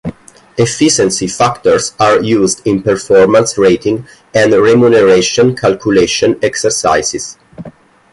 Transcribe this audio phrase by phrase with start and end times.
[0.57, 7.37] Efficiency factors are used in performance rating and remuneration calculation exercises.